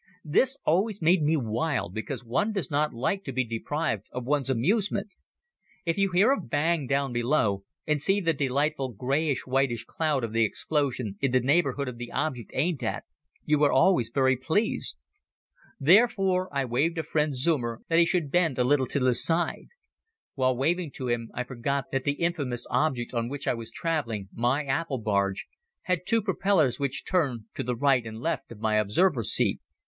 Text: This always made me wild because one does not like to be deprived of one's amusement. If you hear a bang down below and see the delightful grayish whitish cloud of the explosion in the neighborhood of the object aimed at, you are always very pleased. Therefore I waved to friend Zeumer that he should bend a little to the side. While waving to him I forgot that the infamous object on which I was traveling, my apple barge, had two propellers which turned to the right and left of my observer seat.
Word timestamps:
This 0.25 0.57
always 0.65 0.99
made 0.99 1.21
me 1.21 1.37
wild 1.37 1.93
because 1.93 2.25
one 2.25 2.53
does 2.53 2.71
not 2.71 2.91
like 2.91 3.23
to 3.23 3.31
be 3.31 3.43
deprived 3.45 4.07
of 4.11 4.25
one's 4.25 4.49
amusement. 4.49 5.09
If 5.85 5.95
you 5.99 6.09
hear 6.11 6.31
a 6.31 6.41
bang 6.41 6.87
down 6.87 7.13
below 7.13 7.65
and 7.85 8.01
see 8.01 8.19
the 8.19 8.33
delightful 8.33 8.93
grayish 8.93 9.45
whitish 9.45 9.83
cloud 9.85 10.23
of 10.23 10.33
the 10.33 10.43
explosion 10.43 11.17
in 11.21 11.29
the 11.31 11.39
neighborhood 11.39 11.87
of 11.87 11.99
the 11.99 12.11
object 12.13 12.49
aimed 12.55 12.81
at, 12.81 13.03
you 13.45 13.63
are 13.63 13.71
always 13.71 14.09
very 14.09 14.35
pleased. 14.35 14.99
Therefore 15.79 16.49
I 16.51 16.65
waved 16.65 16.95
to 16.95 17.03
friend 17.03 17.35
Zeumer 17.35 17.81
that 17.87 17.99
he 17.99 18.05
should 18.07 18.31
bend 18.31 18.57
a 18.57 18.63
little 18.63 18.87
to 18.87 18.99
the 18.99 19.13
side. 19.13 19.67
While 20.33 20.57
waving 20.57 20.93
to 20.93 21.09
him 21.09 21.29
I 21.35 21.43
forgot 21.43 21.91
that 21.91 22.05
the 22.05 22.13
infamous 22.13 22.65
object 22.71 23.13
on 23.13 23.29
which 23.29 23.47
I 23.47 23.53
was 23.53 23.69
traveling, 23.69 24.29
my 24.33 24.65
apple 24.65 24.97
barge, 24.97 25.45
had 25.83 26.07
two 26.07 26.23
propellers 26.23 26.79
which 26.79 27.05
turned 27.05 27.41
to 27.53 27.61
the 27.61 27.75
right 27.75 28.03
and 28.03 28.19
left 28.19 28.51
of 28.51 28.57
my 28.59 28.77
observer 28.77 29.21
seat. 29.23 29.61